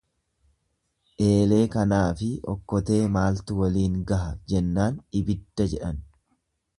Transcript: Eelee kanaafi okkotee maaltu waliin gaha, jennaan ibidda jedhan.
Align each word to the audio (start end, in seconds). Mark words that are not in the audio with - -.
Eelee 1.25 1.59
kanaafi 1.75 2.29
okkotee 2.53 2.99
maaltu 3.19 3.59
waliin 3.61 3.99
gaha, 4.13 4.33
jennaan 4.55 5.01
ibidda 5.21 5.69
jedhan. 5.75 6.05